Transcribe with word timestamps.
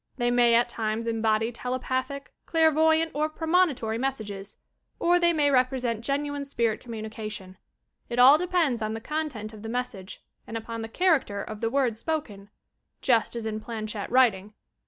They 0.17 0.31
may 0.31 0.55
at 0.55 0.67
times 0.67 1.07
body 1.11 1.51
telepathic, 1.51 2.33
clairvoyant 2.47 3.11
or 3.13 3.29
premonitory 3.29 3.99
messages, 3.99 4.57
or 4.97 5.19
they 5.19 5.31
may 5.31 5.51
represent 5.51 6.03
genuine 6.03 6.43
spirit 6.43 6.81
communicatiou, 6.81 7.55
It 8.09 8.17
all 8.17 8.39
depends 8.39 8.81
on 8.81 8.95
the 8.95 8.99
content 8.99 9.53
of 9.53 9.61
the 9.61 9.69
message, 9.69 10.23
and 10.47 10.57
upon 10.57 10.81
the 10.81 10.89
character 10.89 11.43
of 11.43 11.61
the 11.61 11.69
word 11.69 11.95
spoken, 11.97 12.49
just 13.03 13.35
as 13.35 13.45
in 13.45 13.59
Planchette 13.59 14.09
Writing. 14.09 14.55